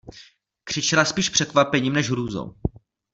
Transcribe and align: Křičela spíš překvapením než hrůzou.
Křičela 0.63 1.05
spíš 1.05 1.29
překvapením 1.29 1.93
než 1.93 2.09
hrůzou. 2.09 2.55